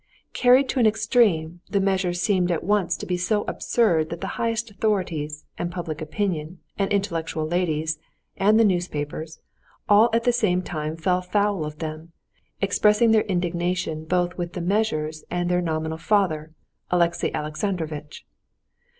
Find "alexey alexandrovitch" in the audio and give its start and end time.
16.89-18.25